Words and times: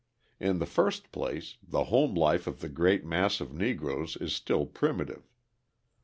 In 0.39 0.57
the 0.57 0.65
first 0.65 1.11
place, 1.11 1.57
the 1.61 1.83
home 1.83 2.15
life 2.15 2.47
of 2.47 2.59
the 2.59 2.69
great 2.69 3.05
mass 3.05 3.39
of 3.39 3.53
Negroes 3.53 4.17
is 4.17 4.33
still 4.33 4.65
primitive. 4.65 5.29